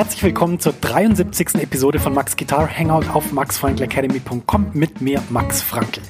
[0.00, 1.56] Herzlich willkommen zur 73.
[1.56, 6.00] Episode von Max Guitar Hangout auf maxfrankelacademy.com mit mir, Max Frankl.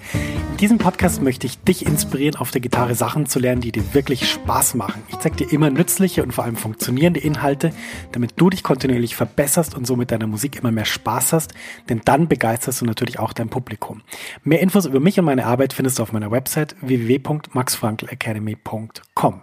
[0.52, 3.82] In diesem Podcast möchte ich dich inspirieren, auf der Gitarre Sachen zu lernen, die dir
[3.92, 5.02] wirklich Spaß machen.
[5.08, 7.72] Ich zeige dir immer nützliche und vor allem funktionierende Inhalte,
[8.12, 11.54] damit du dich kontinuierlich verbesserst und so mit deiner Musik immer mehr Spaß hast,
[11.88, 14.02] denn dann begeisterst du natürlich auch dein Publikum.
[14.44, 19.42] Mehr Infos über mich und meine Arbeit findest du auf meiner Website www.maxfrankelacademy.com.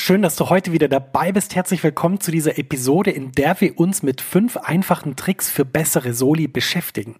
[0.00, 1.56] Schön, dass du heute wieder dabei bist.
[1.56, 6.14] Herzlich willkommen zu dieser Episode, in der wir uns mit fünf einfachen Tricks für bessere
[6.14, 7.16] Soli beschäftigen.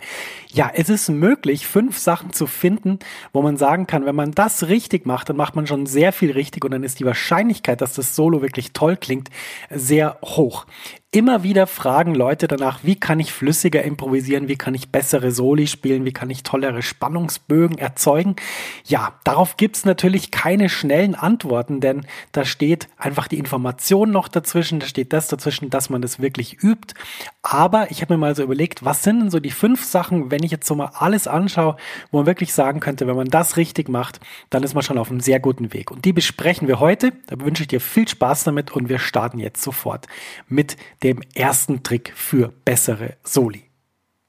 [0.46, 3.00] Ja, es ist möglich, fünf Sachen zu finden,
[3.32, 6.30] wo man sagen kann, wenn man das richtig macht, dann macht man schon sehr viel
[6.30, 9.28] richtig und dann ist die Wahrscheinlichkeit, dass das Solo wirklich toll klingt,
[9.70, 10.64] sehr hoch.
[11.10, 15.66] Immer wieder fragen Leute danach, wie kann ich flüssiger improvisieren, wie kann ich bessere Soli
[15.66, 18.36] spielen, wie kann ich tollere Spannungsbögen erzeugen.
[18.84, 24.80] Ja, darauf gibt's natürlich keine schnellen Antworten, denn da steht einfach die Information noch dazwischen,
[24.80, 26.92] da steht das dazwischen, dass man das wirklich übt.
[27.40, 30.42] Aber ich habe mir mal so überlegt, was sind denn so die fünf Sachen, wenn
[30.42, 31.76] ich jetzt so mal alles anschaue,
[32.10, 34.20] wo man wirklich sagen könnte, wenn man das richtig macht,
[34.50, 35.90] dann ist man schon auf einem sehr guten Weg.
[35.90, 37.14] Und die besprechen wir heute.
[37.28, 40.06] Da wünsche ich dir viel Spaß damit und wir starten jetzt sofort
[40.48, 43.64] mit dem ersten Trick für bessere Soli.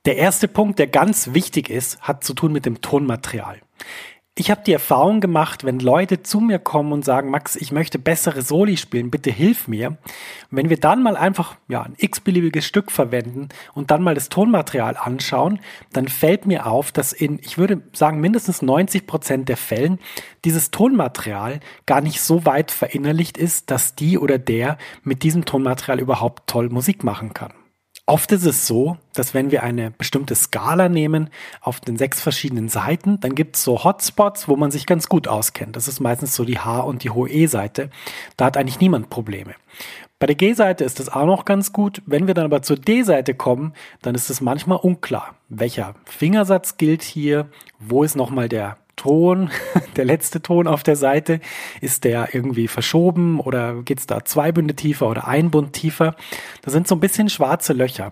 [0.05, 3.59] Der erste Punkt, der ganz wichtig ist, hat zu tun mit dem Tonmaterial.
[4.39, 7.99] Ich habe die Erfahrung gemacht, wenn Leute zu mir kommen und sagen, Max, ich möchte
[7.99, 9.97] bessere Soli spielen, bitte hilf mir.
[10.49, 14.95] Wenn wir dann mal einfach ja, ein x-beliebiges Stück verwenden und dann mal das Tonmaterial
[14.95, 15.59] anschauen,
[15.91, 19.99] dann fällt mir auf, dass in, ich würde sagen, mindestens 90 Prozent der Fällen
[20.45, 25.99] dieses Tonmaterial gar nicht so weit verinnerlicht ist, dass die oder der mit diesem Tonmaterial
[25.99, 27.58] überhaupt toll Musik machen kann.
[28.09, 31.29] Oft ist es so, dass wenn wir eine bestimmte Skala nehmen
[31.61, 35.27] auf den sechs verschiedenen Seiten, dann gibt es so Hotspots, wo man sich ganz gut
[35.27, 35.75] auskennt.
[35.75, 37.91] Das ist meistens so die H- und die hohe E-Seite.
[38.35, 39.53] Da hat eigentlich niemand Probleme.
[40.17, 42.01] Bei der G-Seite ist das auch noch ganz gut.
[42.07, 47.03] Wenn wir dann aber zur D-Seite kommen, dann ist es manchmal unklar, welcher Fingersatz gilt
[47.03, 47.47] hier,
[47.77, 49.49] wo ist nochmal der Ton,
[49.95, 51.39] der letzte Ton auf der Seite,
[51.79, 56.15] ist der irgendwie verschoben oder geht es da zwei Bünde tiefer oder ein Bund tiefer?
[56.61, 58.11] Das sind so ein bisschen schwarze Löcher.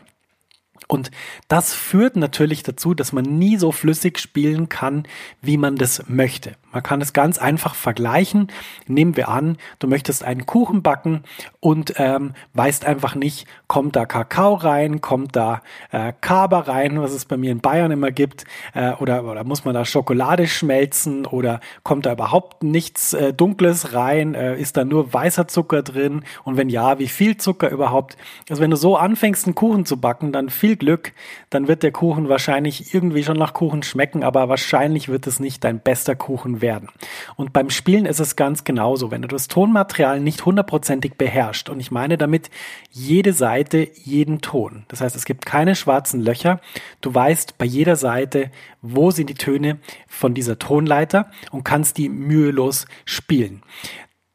[0.87, 1.11] Und
[1.49, 5.03] das führt natürlich dazu, dass man nie so flüssig spielen kann,
[5.41, 6.55] wie man das möchte.
[6.71, 8.51] Man kann es ganz einfach vergleichen.
[8.87, 11.23] Nehmen wir an, du möchtest einen Kuchen backen
[11.59, 15.61] und ähm, weißt einfach nicht, kommt da Kakao rein, kommt da
[15.91, 19.65] äh, Kaba rein, was es bei mir in Bayern immer gibt, äh, oder, oder muss
[19.65, 24.83] man da Schokolade schmelzen oder kommt da überhaupt nichts äh, Dunkles rein, äh, ist da
[24.83, 28.17] nur weißer Zucker drin und wenn ja, wie viel Zucker überhaupt?
[28.49, 31.13] Also wenn du so anfängst, einen Kuchen zu backen, dann viel Glück,
[31.49, 35.63] dann wird der Kuchen wahrscheinlich irgendwie schon nach Kuchen schmecken, aber wahrscheinlich wird es nicht
[35.63, 36.89] dein bester Kuchen werden werden.
[37.35, 39.11] Und beim Spielen ist es ganz genauso.
[39.11, 42.49] Wenn du das Tonmaterial nicht hundertprozentig beherrschst, und ich meine damit
[42.91, 44.83] jede Seite, jeden Ton.
[44.87, 46.59] Das heißt, es gibt keine schwarzen Löcher.
[47.01, 48.51] Du weißt bei jeder Seite,
[48.81, 53.63] wo sind die Töne von dieser Tonleiter und kannst die mühelos spielen.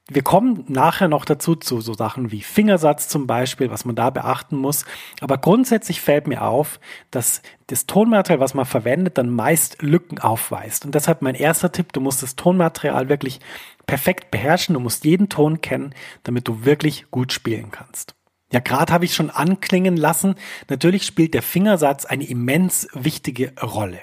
[0.08, 4.10] Wir kommen nachher noch dazu zu so Sachen wie Fingersatz zum Beispiel, was man da
[4.10, 4.84] beachten muss.
[5.20, 6.80] Aber grundsätzlich fällt mir auf,
[7.12, 10.84] dass das Tonmaterial, was man verwendet, dann meist Lücken aufweist.
[10.84, 13.38] Und deshalb mein erster Tipp, du musst das Tonmaterial wirklich
[13.86, 14.74] perfekt beherrschen.
[14.74, 15.94] Du musst jeden Ton kennen,
[16.24, 18.16] damit du wirklich gut spielen kannst.
[18.52, 20.34] Ja, gerade habe ich schon anklingen lassen.
[20.68, 24.00] Natürlich spielt der Fingersatz eine immens wichtige Rolle.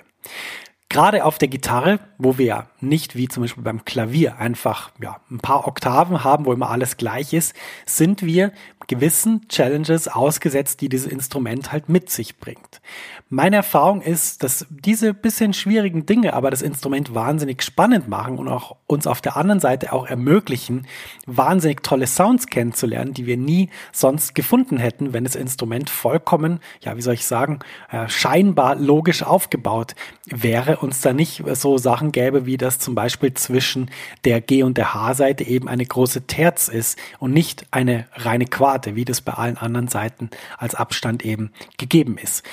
[0.89, 5.17] Gerade auf der Gitarre, wo wir ja nicht wie zum Beispiel beim Klavier einfach ja,
[5.29, 7.55] ein paar Oktaven haben, wo immer alles gleich ist,
[7.85, 8.51] sind wir
[8.89, 12.81] gewissen Challenges ausgesetzt, die dieses Instrument halt mit sich bringt.
[13.29, 18.47] Meine Erfahrung ist, dass diese bisschen schwierigen Dinge aber das Instrument wahnsinnig spannend machen und
[18.47, 20.87] auch uns auf der anderen Seite auch ermöglichen,
[21.27, 26.97] wahnsinnig tolle Sounds kennenzulernen, die wir nie sonst gefunden hätten, wenn das Instrument vollkommen, ja,
[26.97, 27.59] wie soll ich sagen,
[27.91, 29.93] äh, scheinbar logisch aufgebaut
[30.25, 33.91] wäre, uns da nicht so Sachen gäbe, wie das zum Beispiel zwischen
[34.25, 38.95] der G- und der H-Seite eben eine große Terz ist und nicht eine reine Quarte,
[38.95, 42.43] wie das bei allen anderen Seiten als Abstand eben gegeben ist.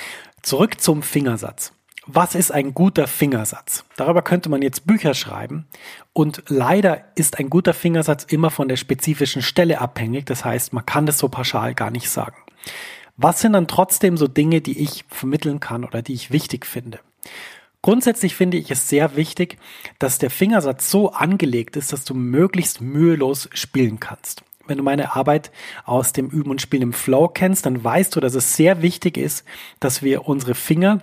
[0.41, 1.73] Zurück zum Fingersatz.
[2.09, 3.83] Was ist ein guter Fingersatz?
[3.97, 5.67] Darüber könnte man jetzt Bücher schreiben.
[6.13, 10.25] Und leider ist ein guter Fingersatz immer von der spezifischen Stelle abhängig.
[10.25, 12.37] Das heißt, man kann das so pauschal gar nicht sagen.
[13.17, 16.99] Was sind dann trotzdem so Dinge, die ich vermitteln kann oder die ich wichtig finde?
[17.81, 19.57] Grundsätzlich finde ich es sehr wichtig,
[19.99, 25.15] dass der Fingersatz so angelegt ist, dass du möglichst mühelos spielen kannst wenn du meine
[25.15, 25.51] Arbeit
[25.85, 29.17] aus dem Üben und Spielen im Flow kennst, dann weißt du, dass es sehr wichtig
[29.17, 29.45] ist,
[29.79, 30.99] dass wir unsere Finger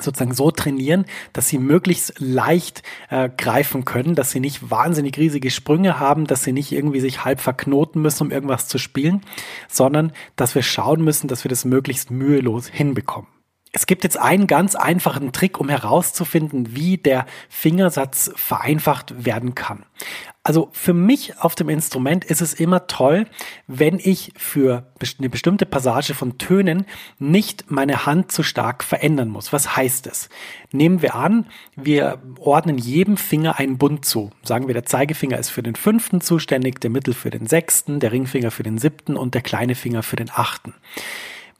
[0.00, 1.04] sozusagen so trainieren,
[1.34, 6.44] dass sie möglichst leicht äh, greifen können, dass sie nicht wahnsinnig riesige Sprünge haben, dass
[6.44, 9.20] sie nicht irgendwie sich halb verknoten müssen, um irgendwas zu spielen,
[9.68, 13.28] sondern dass wir schauen müssen, dass wir das möglichst mühelos hinbekommen.
[13.74, 19.86] Es gibt jetzt einen ganz einfachen Trick, um herauszufinden, wie der Fingersatz vereinfacht werden kann.
[20.44, 23.26] Also für mich auf dem Instrument ist es immer toll,
[23.68, 26.84] wenn ich für eine bestimmte Passage von Tönen
[27.18, 29.54] nicht meine Hand zu stark verändern muss.
[29.54, 30.28] Was heißt es?
[30.70, 34.32] Nehmen wir an, wir ordnen jedem Finger einen Bund zu.
[34.42, 38.12] Sagen wir, der Zeigefinger ist für den fünften zuständig, der Mittel für den sechsten, der
[38.12, 40.74] Ringfinger für den siebten und der kleine Finger für den achten.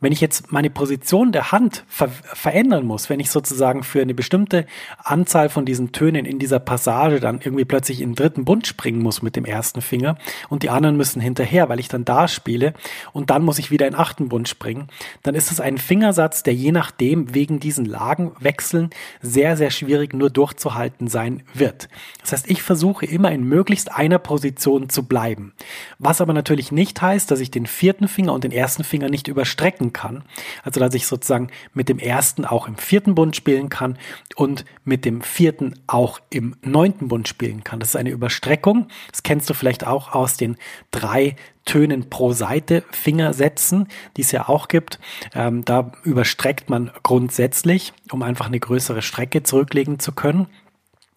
[0.03, 4.15] Wenn ich jetzt meine Position der Hand ver verändern muss, wenn ich sozusagen für eine
[4.15, 4.67] bestimmte
[4.99, 9.01] Anzahl von diesen Tönen in dieser Passage dann irgendwie plötzlich in den dritten Bund springen
[9.01, 10.19] muss mit dem ersten Finger
[10.49, 12.75] und die anderen müssen hinterher, weil ich dann da spiele
[13.13, 14.89] und dann muss ich wieder in den achten Bund springen,
[15.23, 18.91] dann ist es ein Fingersatz, der je nachdem wegen diesen Lagenwechseln
[19.21, 21.89] sehr, sehr schwierig nur durchzuhalten sein wird.
[22.21, 25.53] Das heißt, ich versuche immer in möglichst einer Position zu bleiben.
[26.01, 29.29] Was aber natürlich nicht heißt, dass ich den vierten Finger und den ersten Finger nicht
[29.29, 30.25] überstrecken kann.
[30.63, 33.99] Also dass ich sozusagen mit dem ersten auch im vierten Bund spielen kann
[34.37, 37.81] und mit dem vierten auch im neunten Bund spielen kann.
[37.81, 38.89] Das ist eine Überstreckung.
[39.11, 40.57] Das kennst du vielleicht auch aus den
[40.91, 44.99] drei Tönen pro Seite Fingersätzen, die es ja auch gibt.
[45.35, 50.49] Ähm, da überstreckt man grundsätzlich, um einfach eine größere Strecke zurücklegen zu können.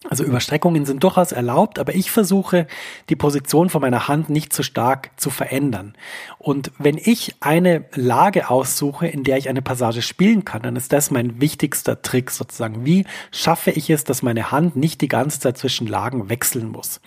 [0.08, 2.66] Also Überstreckungen sind durchaus erlaubt, aber ich versuche,
[3.08, 5.94] die Position von meiner Hand nicht zu stark zu verändern.
[6.38, 10.92] Und wenn ich eine Lage aussuche, in der ich eine Passage spielen kann, dann ist
[10.92, 12.84] das mein wichtigster Trick sozusagen.
[12.84, 17.00] Wie schaffe ich es, dass meine Hand nicht die ganze Zeit zwischen Lagen wechseln muss?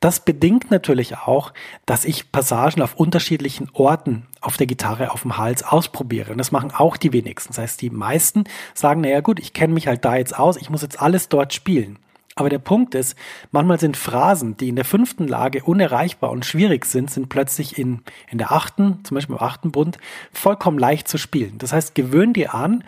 [0.00, 1.52] Das bedingt natürlich auch,
[1.84, 6.30] dass ich Passagen auf unterschiedlichen Orten auf der Gitarre auf dem Hals ausprobiere.
[6.30, 7.50] Und das machen auch die wenigsten.
[7.50, 8.44] Das heißt, die meisten
[8.74, 11.52] sagen, naja gut, ich kenne mich halt da jetzt aus, ich muss jetzt alles dort
[11.52, 11.98] spielen.
[12.38, 13.16] Aber der Punkt ist,
[13.50, 18.02] manchmal sind Phrasen, die in der fünften Lage unerreichbar und schwierig sind, sind plötzlich in,
[18.30, 19.98] in der achten, zum Beispiel im achten Bund,
[20.32, 21.58] vollkommen leicht zu spielen.
[21.58, 22.84] Das heißt, gewöhn dir an,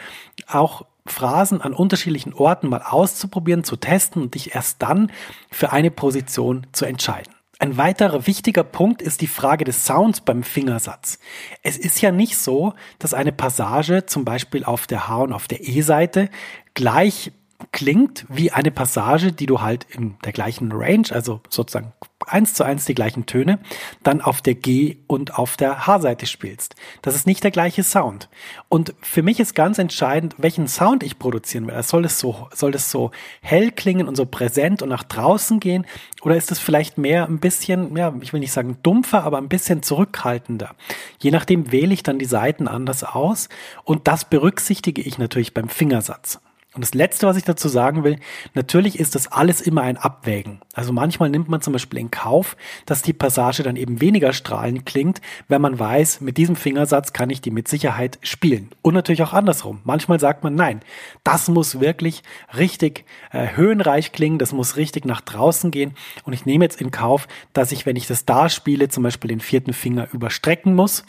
[0.46, 5.10] auch Phrasen an unterschiedlichen Orten mal auszuprobieren, zu testen und dich erst dann
[5.50, 7.34] für eine Position zu entscheiden.
[7.58, 11.18] Ein weiterer wichtiger Punkt ist die Frage des Sounds beim Fingersatz.
[11.64, 15.48] Es ist ja nicht so, dass eine Passage zum Beispiel auf der H- und auf
[15.48, 16.30] der E-Seite
[16.74, 17.32] gleich
[17.72, 21.92] klingt wie eine Passage, die du halt in der gleichen Range, also sozusagen
[22.26, 23.58] eins zu eins die gleichen Töne,
[24.02, 26.74] dann auf der G- und auf der H-Seite spielst.
[27.02, 28.28] Das ist nicht der gleiche Sound.
[28.68, 31.82] Und für mich ist ganz entscheidend, welchen Sound ich produzieren will.
[31.82, 35.86] Soll es so, soll es so hell klingen und so präsent und nach draußen gehen?
[36.22, 39.48] Oder ist es vielleicht mehr ein bisschen, ja, ich will nicht sagen dumpfer, aber ein
[39.48, 40.74] bisschen zurückhaltender?
[41.18, 43.48] Je nachdem wähle ich dann die Seiten anders aus
[43.84, 46.40] und das berücksichtige ich natürlich beim Fingersatz.
[46.72, 48.20] Und das Letzte, was ich dazu sagen will,
[48.54, 50.60] natürlich ist das alles immer ein Abwägen.
[50.72, 54.86] Also manchmal nimmt man zum Beispiel in Kauf, dass die Passage dann eben weniger strahlend
[54.86, 58.70] klingt, wenn man weiß, mit diesem Fingersatz kann ich die mit Sicherheit spielen.
[58.82, 59.80] Und natürlich auch andersrum.
[59.82, 60.80] Manchmal sagt man, nein,
[61.24, 62.22] das muss wirklich
[62.56, 65.94] richtig äh, höhenreich klingen, das muss richtig nach draußen gehen.
[66.22, 69.28] Und ich nehme jetzt in Kauf, dass ich, wenn ich das da spiele, zum Beispiel
[69.28, 71.04] den vierten Finger überstrecken muss,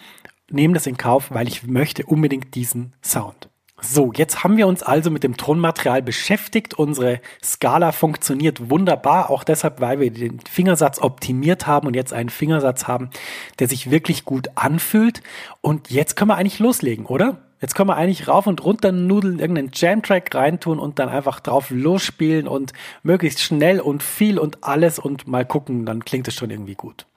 [0.49, 3.51] nehme das in Kauf, weil ich möchte unbedingt diesen Sound.
[3.83, 6.75] So, jetzt haben wir uns also mit dem Tonmaterial beschäftigt.
[6.75, 12.29] Unsere Skala funktioniert wunderbar, auch deshalb, weil wir den Fingersatz optimiert haben und jetzt einen
[12.29, 13.09] Fingersatz haben,
[13.57, 15.23] der sich wirklich gut anfühlt.
[15.61, 17.39] Und jetzt können wir eigentlich loslegen, oder?
[17.59, 21.71] Jetzt können wir eigentlich rauf und runter nudeln, irgendeinen Jam-Track reintun und dann einfach drauf
[21.71, 26.51] losspielen und möglichst schnell und viel und alles und mal gucken, dann klingt es schon
[26.51, 27.07] irgendwie gut.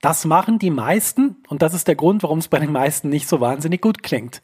[0.00, 3.28] Das machen die meisten und das ist der Grund, warum es bei den meisten nicht
[3.28, 4.42] so wahnsinnig gut klingt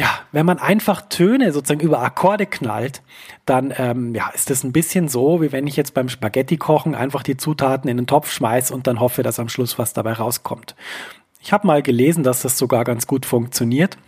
[0.00, 3.02] ja, wenn man einfach Töne sozusagen über Akkorde knallt,
[3.44, 6.94] dann ähm, ja, ist das ein bisschen so, wie wenn ich jetzt beim Spaghetti kochen
[6.94, 10.14] einfach die Zutaten in den Topf schmeiß und dann hoffe, dass am Schluss was dabei
[10.14, 10.74] rauskommt.
[11.42, 13.98] Ich habe mal gelesen, dass das sogar ganz gut funktioniert.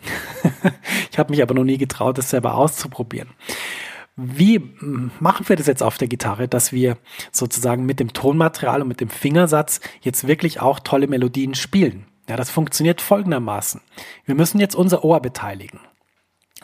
[1.10, 3.28] ich habe mich aber noch nie getraut, das selber auszuprobieren.
[4.16, 4.62] Wie
[5.20, 6.96] machen wir das jetzt auf der Gitarre, dass wir
[7.32, 12.06] sozusagen mit dem Tonmaterial und mit dem Fingersatz jetzt wirklich auch tolle Melodien spielen?
[12.32, 13.82] Ja, das funktioniert folgendermaßen.
[14.24, 15.80] Wir müssen jetzt unser Ohr beteiligen.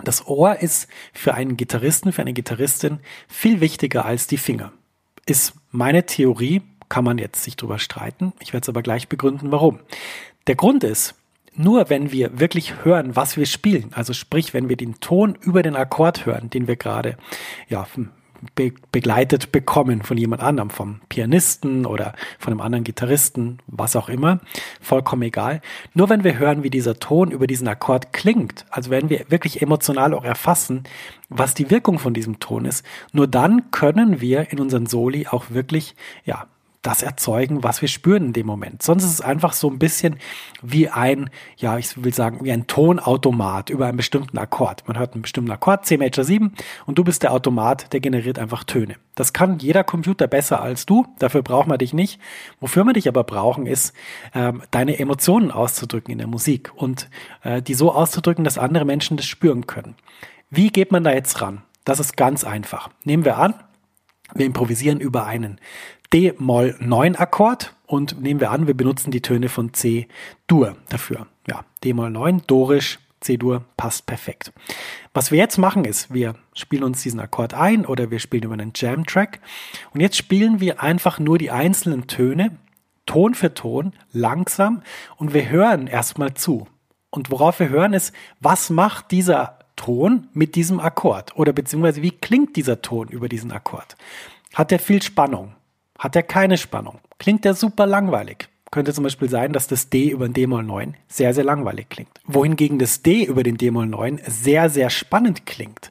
[0.03, 4.73] Das Ohr ist für einen Gitarristen, für eine Gitarristin viel wichtiger als die Finger.
[5.27, 8.33] Ist meine Theorie, kann man jetzt sich drüber streiten.
[8.41, 9.81] Ich werde es aber gleich begründen, warum.
[10.47, 11.17] Der Grund ist,
[11.55, 15.63] nur wenn wir wirklich hören, was wir spielen, also sprich, wenn wir den Ton über
[15.63, 17.19] den Akkord hören, den wir gerade
[17.69, 17.87] ja,
[18.55, 24.09] be begleitet bekommen von jemand anderem, vom Pianisten oder von einem anderen Gitarristen, was auch
[24.09, 24.41] immer,
[24.81, 25.61] vollkommen egal.
[25.95, 29.63] Nur wenn wir hören, wie dieser Ton über diesen Akkord klingt, also wenn wir wirklich
[29.63, 30.85] emotional auch erfassen,
[31.29, 35.51] was die Wirkung von diesem Ton ist, nur dann können wir in unseren Soli auch
[35.51, 36.47] wirklich, ja,
[36.83, 38.83] das erzeugen, was wir spüren in dem Moment.
[38.83, 40.19] Sonst ist es einfach so ein bisschen
[40.63, 44.87] wie ein, ja, ich will sagen, wie ein Tonautomat über einen bestimmten Akkord.
[44.87, 46.55] Man hört einen bestimmten Akkord, C Major 7,
[46.87, 48.97] und du bist der Automat, der generiert einfach Töne.
[49.17, 52.21] Das kann jeder Computer besser als du, dafür braucht man dich nicht.
[52.61, 53.93] Wofür wir dich aber brauchen, ist,
[54.35, 57.11] ähm, deine Emotionen auszudrücken in der Musik und
[57.43, 59.97] äh, die so auszudrücken, dass andere Menschen das spüren können.
[60.51, 61.63] Wie geht man da jetzt ran?
[61.85, 62.91] Das ist ganz einfach.
[63.05, 63.55] Nehmen wir an,
[64.35, 65.61] wir improvisieren über einen
[66.13, 71.27] D-Moll-9-Akkord und nehmen wir an, wir benutzen die Töne von C-Dur dafür.
[71.47, 74.53] Ja, D-Moll-9, Dorisch, C-Dur passt perfekt.
[75.13, 78.55] Was wir jetzt machen ist, wir spielen uns diesen Akkord ein oder wir spielen über
[78.55, 79.41] einen Jam-Track
[79.93, 82.57] und jetzt spielen wir einfach nur die einzelnen Töne
[83.07, 84.83] Ton für Ton langsam
[85.17, 86.69] und wir hören erstmal zu.
[87.11, 92.11] Und worauf wir hören ist, was macht dieser Ton mit diesem Akkord oder beziehungsweise wie
[92.11, 93.97] klingt dieser Ton über diesen Akkord?
[94.53, 95.55] Hat er viel Spannung?
[95.99, 96.99] Hat er keine Spannung?
[97.19, 98.49] Klingt er super langweilig?
[98.71, 102.11] Könnte zum Beispiel sein, dass das D über den D-Moll 9 sehr, sehr langweilig klingt.
[102.27, 105.91] Wohingegen das D über den D-Moll 9 sehr, sehr spannend klingt.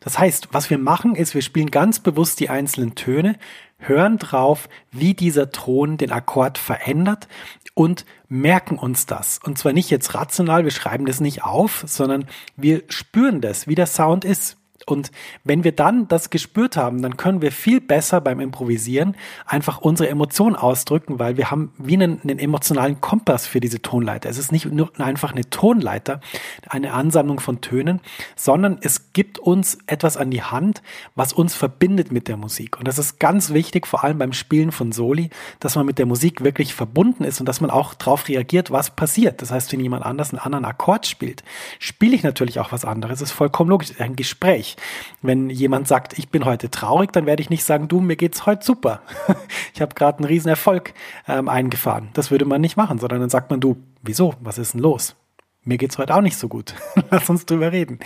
[0.00, 3.36] Das heißt, was wir machen, ist, wir spielen ganz bewusst die einzelnen Töne,
[3.78, 7.28] hören drauf, wie dieser Ton den Akkord verändert
[7.76, 9.38] und merken uns das.
[9.44, 13.74] Und zwar nicht jetzt rational, wir schreiben das nicht auf, sondern wir spüren das, wie
[13.74, 14.56] der Sound ist.
[14.88, 15.10] Und
[15.44, 20.08] wenn wir dann das gespürt haben, dann können wir viel besser beim Improvisieren einfach unsere
[20.08, 24.28] Emotionen ausdrücken, weil wir haben wie einen, einen emotionalen Kompass für diese Tonleiter.
[24.28, 26.20] Es ist nicht nur einfach eine Tonleiter,
[26.68, 28.00] eine Ansammlung von Tönen,
[28.36, 30.82] sondern es gibt uns etwas an die Hand,
[31.16, 32.78] was uns verbindet mit der Musik.
[32.78, 36.06] Und das ist ganz wichtig, vor allem beim Spielen von Soli, dass man mit der
[36.06, 39.42] Musik wirklich verbunden ist und dass man auch darauf reagiert, was passiert.
[39.42, 41.42] Das heißt, wenn jemand anders einen anderen Akkord spielt,
[41.80, 43.18] spiele ich natürlich auch was anderes.
[43.18, 43.92] Das ist vollkommen logisch.
[43.98, 44.75] Ein Gespräch.
[45.22, 48.46] Wenn jemand sagt, ich bin heute traurig, dann werde ich nicht sagen, du, mir geht's
[48.46, 49.02] heute super.
[49.74, 50.94] ich habe gerade einen riesen Erfolg
[51.28, 52.08] ähm, eingefahren.
[52.14, 54.34] Das würde man nicht machen, sondern dann sagt man, du, wieso?
[54.40, 55.16] Was ist denn los?
[55.64, 56.74] Mir geht's heute auch nicht so gut.
[57.10, 57.98] Lass uns drüber reden.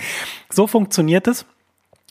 [0.48, 1.44] So funktioniert es.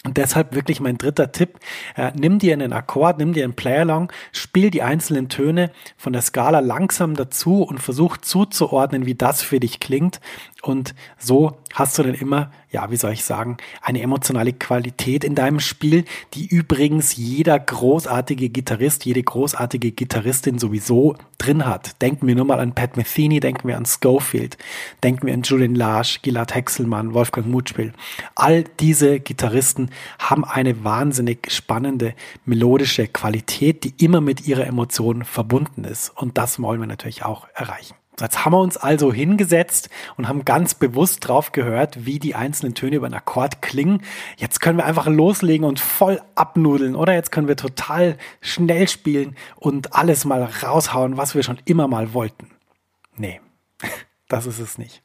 [0.05, 1.59] Und deshalb wirklich mein dritter Tipp,
[1.97, 6.21] äh, nimm dir einen Akkord, nimm dir einen Playalong, spiel die einzelnen Töne von der
[6.21, 10.21] Skala langsam dazu und versuch zuzuordnen, wie das für dich klingt.
[10.61, 15.33] Und so hast du dann immer, ja, wie soll ich sagen, eine emotionale Qualität in
[15.35, 22.01] deinem Spiel, die übrigens jeder großartige Gitarrist, jede großartige Gitarristin sowieso drin hat.
[22.01, 24.57] Denken wir nur mal an Pat Metheny, denken wir an Schofield,
[25.03, 27.93] denken wir an Julian Larsch, Gilad Hexelmann, Wolfgang Mutspiel.
[28.35, 32.13] All diese Gitarristen haben eine wahnsinnig spannende
[32.45, 36.09] melodische Qualität, die immer mit ihrer Emotion verbunden ist.
[36.09, 37.98] Und das wollen wir natürlich auch erreichen.
[38.21, 42.75] Jetzt haben wir uns also hingesetzt und haben ganz bewusst drauf gehört, wie die einzelnen
[42.75, 44.03] Töne über einen Akkord klingen.
[44.37, 47.13] Jetzt können wir einfach loslegen und voll abnudeln, oder?
[47.13, 52.13] Jetzt können wir total schnell spielen und alles mal raushauen, was wir schon immer mal
[52.13, 52.51] wollten.
[53.15, 53.41] Nee,
[54.27, 55.03] das ist es nicht.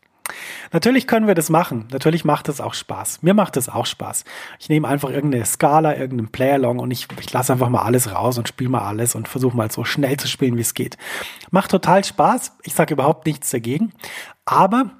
[0.72, 1.86] Natürlich können wir das machen.
[1.92, 3.22] Natürlich macht es auch Spaß.
[3.22, 4.24] Mir macht es auch Spaß.
[4.58, 8.38] Ich nehme einfach irgendeine Skala, irgendeinen Playalong und ich, ich lasse einfach mal alles raus
[8.38, 10.96] und spiele mal alles und versuche mal so schnell zu spielen, wie es geht.
[11.50, 12.56] Macht total Spaß.
[12.62, 13.92] Ich sage überhaupt nichts dagegen.
[14.44, 14.90] Aber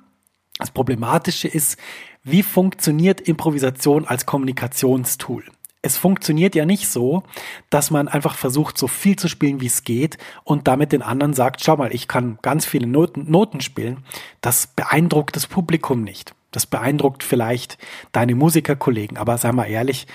[0.58, 1.78] das Problematische ist,
[2.22, 5.44] wie funktioniert Improvisation als Kommunikationstool?
[5.84, 7.24] Es funktioniert ja nicht so,
[7.68, 11.34] dass man einfach versucht, so viel zu spielen, wie es geht und damit den anderen
[11.34, 13.98] sagt, schau mal, ich kann ganz viele Noten, Noten spielen.
[14.40, 16.34] Das beeindruckt das Publikum nicht.
[16.52, 17.76] Das beeindruckt vielleicht
[18.12, 19.18] deine Musikerkollegen.
[19.18, 20.06] Aber sei mal ehrlich,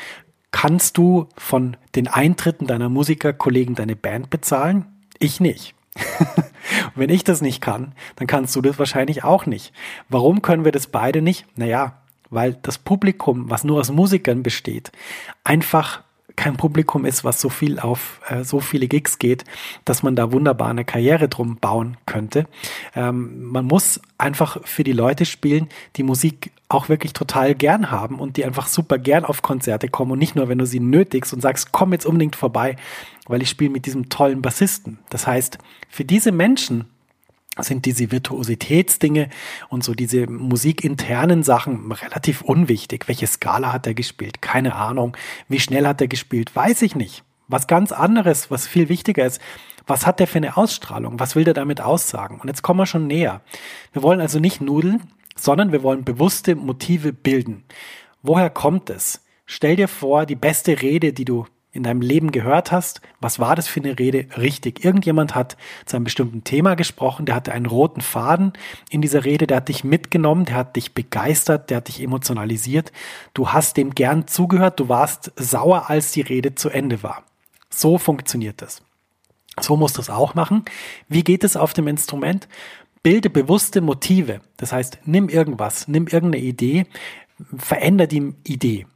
[0.49, 4.85] kannst du von den Eintritten deiner Musikerkollegen deine Band bezahlen?
[5.19, 5.75] Ich nicht.
[6.95, 9.71] wenn ich das nicht kann, dann kannst du das wahrscheinlich auch nicht.
[10.07, 11.45] Warum können wir das beide nicht?
[11.55, 14.91] Naja, weil das Publikum, was nur aus Musikern besteht,
[15.43, 16.01] einfach
[16.39, 19.43] kein Publikum ist, was so viel auf äh, so viele Gigs geht,
[19.83, 22.47] dass man da wunderbar eine Karriere drum bauen könnte.
[22.95, 25.67] Ähm, man muss einfach für die Leute spielen,
[25.97, 30.11] die Musik auch wirklich total gern haben und die einfach super gern auf Konzerte kommen
[30.13, 32.77] und nicht nur, wenn du sie nötigst und sagst, komm jetzt unbedingt vorbei,
[33.27, 34.99] weil ich spiele mit diesem tollen Bassisten.
[35.09, 35.57] Das heißt,
[35.89, 36.85] für diese Menschen
[37.63, 39.29] sind diese Virtuositätsdinge
[39.69, 43.07] und so diese musikinternen Sachen relativ unwichtig.
[43.07, 44.41] Welche Skala hat er gespielt?
[44.41, 45.15] Keine Ahnung.
[45.47, 46.55] Wie schnell hat er gespielt?
[46.55, 47.23] Weiß ich nicht.
[47.47, 49.41] Was ganz anderes, was viel wichtiger ist,
[49.87, 51.19] was hat der für eine Ausstrahlung?
[51.19, 52.39] Was will der damit aussagen?
[52.39, 53.41] Und jetzt kommen wir schon näher.
[53.91, 55.01] Wir wollen also nicht nudeln,
[55.35, 57.63] sondern wir wollen bewusste Motive bilden.
[58.21, 59.25] Woher kommt es?
[59.47, 63.01] Stell dir vor, die beste Rede, die du in deinem Leben gehört hast.
[63.21, 64.25] Was war das für eine Rede?
[64.37, 64.83] Richtig.
[64.83, 68.53] Irgendjemand hat zu einem bestimmten Thema gesprochen, der hatte einen roten Faden
[68.89, 72.91] in dieser Rede, der hat dich mitgenommen, der hat dich begeistert, der hat dich emotionalisiert.
[73.33, 77.23] Du hast dem gern zugehört, du warst sauer, als die Rede zu Ende war.
[77.69, 78.81] So funktioniert das.
[79.61, 80.65] So musst du es auch machen.
[81.07, 82.47] Wie geht es auf dem Instrument?
[83.03, 84.41] Bilde bewusste Motive.
[84.57, 86.87] Das heißt, nimm irgendwas, nimm irgendeine Idee,
[87.57, 88.87] veränder die Idee,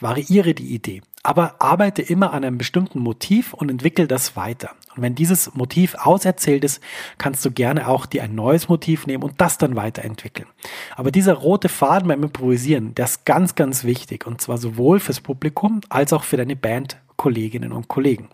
[0.00, 4.70] variiere die Idee aber arbeite immer an einem bestimmten Motiv und entwickel das weiter.
[4.96, 6.82] Und wenn dieses Motiv auserzählt ist,
[7.16, 10.48] kannst du gerne auch dir ein neues Motiv nehmen und das dann weiterentwickeln.
[10.96, 15.20] Aber dieser rote Faden beim Improvisieren, der ist ganz, ganz wichtig und zwar sowohl fürs
[15.20, 18.30] Publikum als auch für deine Band Kolleginnen und Kollegen.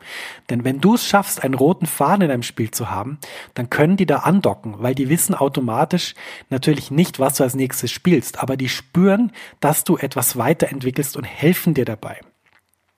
[0.49, 3.19] Denn wenn du es schaffst, einen roten Faden in deinem Spiel zu haben,
[3.53, 6.15] dann können die da andocken, weil die wissen automatisch
[6.49, 11.25] natürlich nicht, was du als nächstes spielst, aber die spüren, dass du etwas weiterentwickelst und
[11.25, 12.19] helfen dir dabei.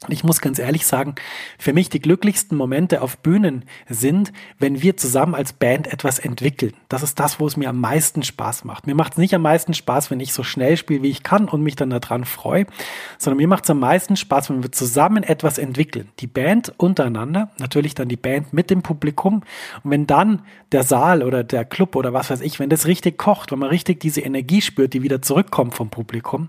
[0.09, 1.15] Ich muss ganz ehrlich sagen,
[1.59, 6.73] für mich die glücklichsten Momente auf Bühnen sind, wenn wir zusammen als Band etwas entwickeln.
[6.89, 8.87] Das ist das, wo es mir am meisten Spaß macht.
[8.87, 11.49] Mir macht es nicht am meisten Spaß, wenn ich so schnell spiele, wie ich kann
[11.49, 12.65] und mich dann daran freue,
[13.19, 16.09] sondern mir macht es am meisten Spaß, wenn wir zusammen etwas entwickeln.
[16.21, 19.43] Die Band untereinander, natürlich dann die Band mit dem Publikum.
[19.85, 23.19] Und wenn dann der Saal oder der Club oder was weiß ich, wenn das richtig
[23.19, 26.49] kocht, wenn man richtig diese Energie spürt, die wieder zurückkommt vom Publikum,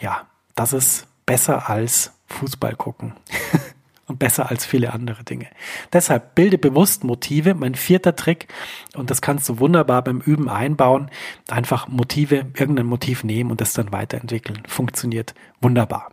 [0.00, 0.22] ja,
[0.54, 3.14] das ist besser als Fußball gucken.
[4.10, 5.46] und besser als viele andere Dinge.
[5.92, 8.48] Deshalb bilde bewusst Motive, mein vierter Trick,
[8.96, 11.10] und das kannst du wunderbar beim Üben einbauen.
[11.48, 14.62] Einfach Motive, irgendein Motiv nehmen und das dann weiterentwickeln.
[14.66, 16.10] Funktioniert wunderbar.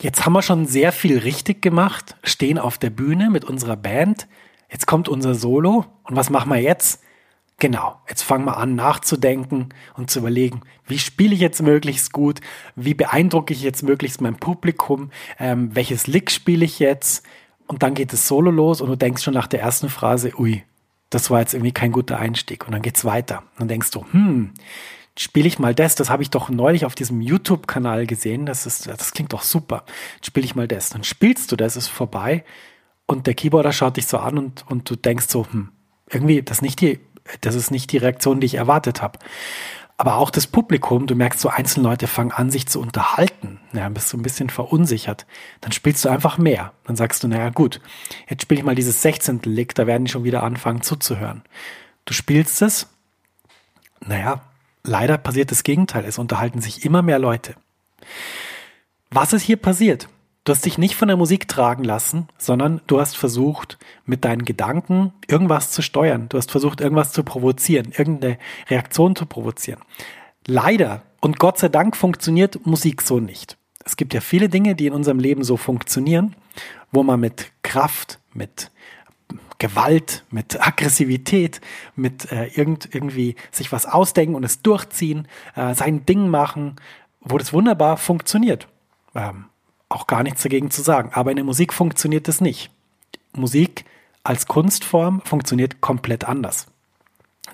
[0.00, 4.28] Jetzt haben wir schon sehr viel richtig gemacht, stehen auf der Bühne mit unserer Band.
[4.70, 5.84] Jetzt kommt unser Solo.
[6.04, 7.02] Und was machen wir jetzt?
[7.60, 12.40] Genau, jetzt fangen wir an nachzudenken und zu überlegen, wie spiele ich jetzt möglichst gut,
[12.74, 17.22] wie beeindrucke ich jetzt möglichst mein Publikum, ähm, welches Lick spiele ich jetzt?
[17.66, 20.64] Und dann geht es solo los und du denkst schon nach der ersten Phrase, ui,
[21.10, 22.64] das war jetzt irgendwie kein guter Einstieg.
[22.66, 23.40] Und dann geht's weiter.
[23.52, 24.52] Und dann denkst du, hm,
[25.18, 28.86] spiele ich mal das, das habe ich doch neulich auf diesem YouTube-Kanal gesehen, das ist,
[28.86, 29.84] das klingt doch super,
[30.24, 30.88] spiele ich mal das.
[30.88, 32.42] Dann spielst du das, ist vorbei.
[33.04, 35.68] Und der Keyboarder schaut dich so an und, und du denkst so, hm,
[36.08, 37.00] irgendwie, das ist nicht die
[37.40, 39.18] das ist nicht die Reaktion, die ich erwartet habe.
[40.00, 43.60] Aber auch das Publikum, du merkst, so einzelne Leute fangen an, sich zu unterhalten.
[43.74, 45.26] Ja, bist du ein bisschen verunsichert.
[45.60, 46.72] Dann spielst du einfach mehr.
[46.84, 47.82] Dann sagst du, naja, gut,
[48.26, 49.42] jetzt spiele ich mal dieses 16.
[49.44, 51.42] Lick, da werden die schon wieder anfangen zuzuhören.
[52.06, 52.86] Du spielst es,
[54.00, 54.40] naja,
[54.84, 56.06] leider passiert das Gegenteil.
[56.06, 57.54] Es unterhalten sich immer mehr Leute.
[59.10, 60.08] Was ist hier passiert?
[60.44, 64.46] Du hast dich nicht von der Musik tragen lassen, sondern du hast versucht, mit deinen
[64.46, 66.28] Gedanken irgendwas zu steuern.
[66.30, 69.80] Du hast versucht, irgendwas zu provozieren, irgendeine Reaktion zu provozieren.
[70.46, 73.58] Leider und Gott sei Dank funktioniert Musik so nicht.
[73.84, 76.34] Es gibt ja viele Dinge, die in unserem Leben so funktionieren,
[76.90, 78.70] wo man mit Kraft, mit
[79.58, 81.60] Gewalt, mit Aggressivität,
[81.94, 86.76] mit äh, irgend, irgendwie sich was ausdenken und es durchziehen, äh, sein Ding machen,
[87.20, 88.68] wo das wunderbar funktioniert.
[89.14, 89.44] Ähm,
[89.90, 91.10] auch gar nichts dagegen zu sagen.
[91.12, 92.70] Aber in der Musik funktioniert das nicht.
[93.34, 93.84] Musik
[94.24, 96.68] als Kunstform funktioniert komplett anders.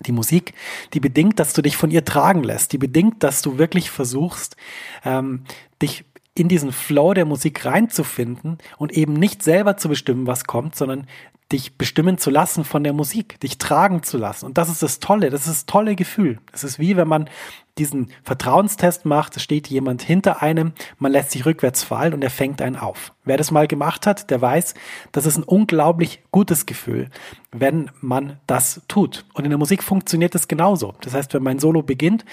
[0.00, 0.52] Die Musik,
[0.92, 4.56] die bedingt, dass du dich von ihr tragen lässt, die bedingt, dass du wirklich versuchst,
[5.04, 5.44] ähm,
[5.80, 6.04] dich
[6.36, 11.06] in diesen Flow der Musik reinzufinden und eben nicht selber zu bestimmen, was kommt, sondern
[11.50, 14.46] dich bestimmen zu lassen von der Musik, dich tragen zu lassen.
[14.46, 16.38] Und das ist das Tolle, das ist das tolle Gefühl.
[16.52, 17.30] Es ist wie wenn man
[17.78, 22.30] diesen Vertrauenstest macht, es steht jemand hinter einem, man lässt sich rückwärts fallen und er
[22.30, 23.12] fängt einen auf.
[23.24, 24.74] Wer das mal gemacht hat, der weiß,
[25.12, 27.10] das ist ein unglaublich gutes Gefühl,
[27.52, 29.24] wenn man das tut.
[29.34, 30.94] Und in der Musik funktioniert das genauso.
[31.02, 32.24] Das heißt, wenn mein Solo beginnt,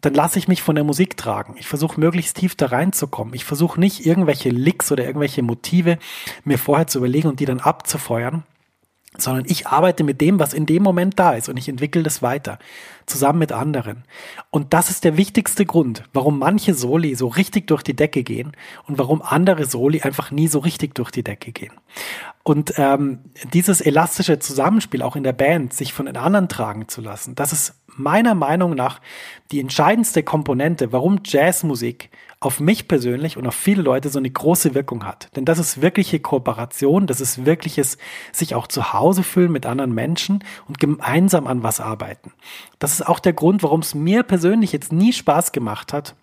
[0.00, 1.54] dann lasse ich mich von der Musik tragen.
[1.58, 3.34] Ich versuche möglichst tief da reinzukommen.
[3.34, 5.98] Ich versuche nicht irgendwelche Licks oder irgendwelche Motive
[6.44, 8.44] mir vorher zu überlegen und die dann abzufeuern,
[9.16, 12.22] sondern ich arbeite mit dem, was in dem Moment da ist und ich entwickle das
[12.22, 12.58] weiter,
[13.06, 14.04] zusammen mit anderen.
[14.50, 18.52] Und das ist der wichtigste Grund, warum manche Soli so richtig durch die Decke gehen
[18.86, 21.72] und warum andere Soli einfach nie so richtig durch die Decke gehen.
[22.44, 23.18] Und ähm,
[23.52, 27.52] dieses elastische Zusammenspiel auch in der Band, sich von den anderen tragen zu lassen, das
[27.52, 29.00] ist meiner Meinung nach
[29.50, 34.74] die entscheidendste Komponente, warum Jazzmusik auf mich persönlich und auf viele Leute so eine große
[34.74, 35.28] Wirkung hat.
[35.34, 37.98] Denn das ist wirkliche Kooperation, das ist wirkliches
[38.32, 42.32] sich auch zu Hause fühlen mit anderen Menschen und gemeinsam an was arbeiten.
[42.78, 46.14] Das ist auch der Grund, warum es mir persönlich jetzt nie Spaß gemacht hat,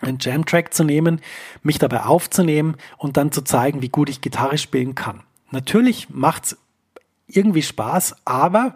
[0.00, 1.20] einen Jam-Track zu nehmen,
[1.62, 5.22] mich dabei aufzunehmen und dann zu zeigen, wie gut ich Gitarre spielen kann.
[5.50, 6.56] Natürlich macht's
[7.28, 8.74] irgendwie Spaß, aber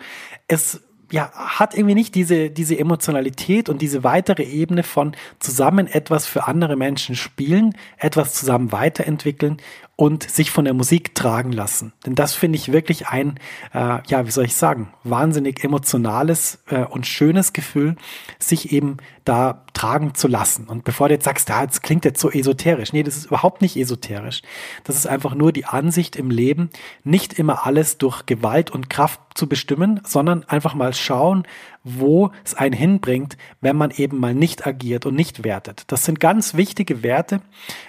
[0.48, 6.26] es ja, hat irgendwie nicht diese, diese Emotionalität und diese weitere Ebene von zusammen etwas
[6.26, 9.58] für andere Menschen spielen, etwas zusammen weiterentwickeln
[10.00, 11.92] und sich von der Musik tragen lassen.
[12.06, 13.38] Denn das finde ich wirklich ein,
[13.74, 17.96] äh, ja, wie soll ich sagen, wahnsinnig emotionales äh, und schönes Gefühl,
[18.38, 18.96] sich eben
[19.26, 20.68] da tragen zu lassen.
[20.68, 22.94] Und bevor du jetzt sagst, ja, das klingt jetzt so esoterisch.
[22.94, 24.40] Nee, das ist überhaupt nicht esoterisch.
[24.84, 26.70] Das ist einfach nur die Ansicht im Leben,
[27.04, 31.44] nicht immer alles durch Gewalt und Kraft zu bestimmen, sondern einfach mal schauen,
[31.84, 35.84] wo es einen hinbringt, wenn man eben mal nicht agiert und nicht wertet.
[35.88, 37.40] Das sind ganz wichtige Werte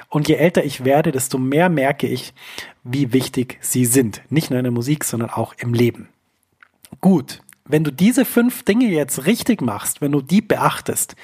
[0.09, 2.33] und je älter ich werde, desto mehr merke ich,
[2.83, 4.21] wie wichtig sie sind.
[4.29, 6.09] Nicht nur in der Musik, sondern auch im Leben.
[6.99, 11.15] Gut, wenn du diese fünf Dinge jetzt richtig machst, wenn du die beachtest,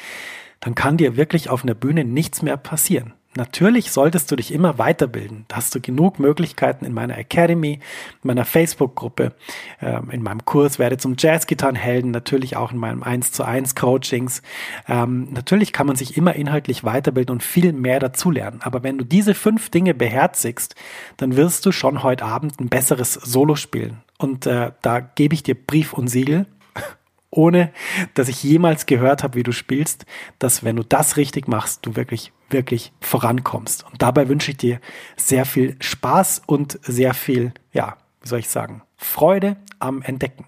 [0.59, 3.13] dann kann dir wirklich auf einer Bühne nichts mehr passieren.
[3.35, 5.45] Natürlich solltest du dich immer weiterbilden.
[5.47, 9.33] Da hast du genug Möglichkeiten in meiner Academy, in meiner Facebook-Gruppe,
[9.79, 14.41] ähm, in meinem Kurs Werde zum Jazzgitarrenhelden, natürlich auch in meinem 1 zu 1 Coachings.
[14.87, 18.61] Ähm, natürlich kann man sich immer inhaltlich weiterbilden und viel mehr dazulernen.
[18.63, 20.75] Aber wenn du diese fünf Dinge beherzigst,
[21.17, 24.01] dann wirst du schon heute Abend ein besseres Solo spielen.
[24.17, 26.47] Und äh, da gebe ich dir Brief und Siegel
[27.29, 27.71] ohne
[28.13, 30.05] dass ich jemals gehört habe, wie du spielst,
[30.39, 33.85] dass wenn du das richtig machst, du wirklich, wirklich vorankommst.
[33.85, 34.79] Und dabei wünsche ich dir
[35.15, 40.45] sehr viel Spaß und sehr viel, ja, wie soll ich sagen, Freude am Entdecken.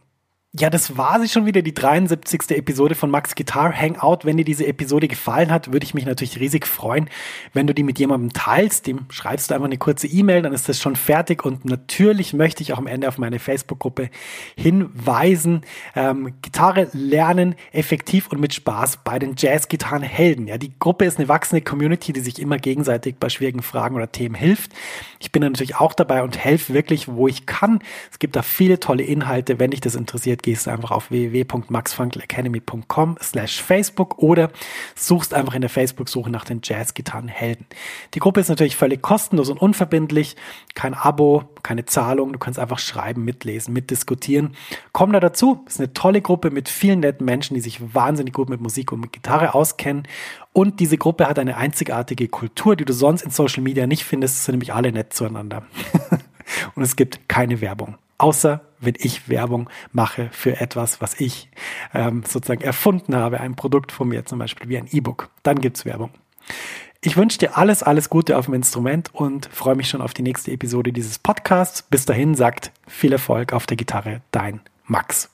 [0.58, 2.58] Ja, das war sie schon wieder, die 73.
[2.58, 4.22] Episode von Max Guitar Hangout.
[4.24, 7.08] Wenn dir diese Episode gefallen hat, würde ich mich natürlich riesig freuen,
[7.54, 8.88] wenn du die mit jemandem teilst.
[8.88, 11.46] Dem schreibst du einfach eine kurze E-Mail, dann ist das schon fertig.
[11.46, 14.10] Und natürlich möchte ich auch am Ende auf meine Facebook-Gruppe
[14.58, 15.62] hinweisen.
[15.96, 20.48] Ähm, Gitarre lernen, effektiv und mit Spaß bei den Jazz-Gitarren-Helden.
[20.48, 24.12] Ja, die Gruppe ist eine wachsende Community, die sich immer gegenseitig bei schwierigen Fragen oder
[24.12, 24.72] Themen hilft.
[25.20, 27.82] Ich bin da natürlich auch dabei und helfe wirklich, wo ich kann.
[28.12, 29.60] Es gibt da viele tolle Inhalte.
[29.60, 34.50] Wenn dich das interessiert, interessiert, gehst du einfach auf www.maxfunkelacademy.com slash Facebook oder
[34.96, 37.66] suchst einfach in der Facebook-Suche nach den Jazz-Gitarren-Helden.
[38.14, 40.36] Die Gruppe ist natürlich völlig kostenlos und unverbindlich.
[40.76, 42.34] Kein Abo, keine Zahlung.
[42.34, 44.56] Du kannst einfach schreiben, mitlesen, mitdiskutieren.
[44.92, 45.64] Komm da dazu.
[45.68, 49.02] Ist eine tolle Gruppe mit vielen netten Menschen, die sich wahnsinnig gut mit Musik und
[49.02, 50.08] mit Gitarre auskennen.
[50.52, 54.38] Und diese Gruppe hat eine einzigartige Kultur, die du sonst in Social Media nicht findest.
[54.38, 55.64] Es sind nämlich alle nett zueinander.
[56.76, 57.98] und es gibt keine Werbung.
[58.18, 61.50] Außer wenn ich Werbung mache für etwas, was ich
[61.94, 65.30] ähm, sozusagen erfunden habe, ein Produkt von mir zum Beispiel wie ein E-Book.
[65.44, 66.12] Dann gibt's Werbung.
[67.02, 70.22] Ich wünsche dir alles, alles Gute auf dem Instrument und freue mich schon auf die
[70.22, 71.82] nächste Episode dieses Podcasts.
[71.82, 75.30] Bis dahin sagt viel Erfolg auf der Gitarre, dein Max.